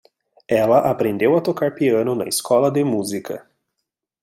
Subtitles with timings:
[0.47, 3.47] Ela aprendeu a tocar piano na escola de música.